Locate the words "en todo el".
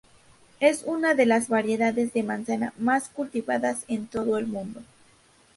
3.87-4.47